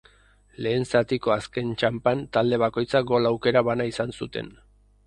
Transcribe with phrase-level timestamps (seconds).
[0.67, 4.53] Lehen zatiko azken txanpan talde bakoitzak gol aukera bana izan zuten.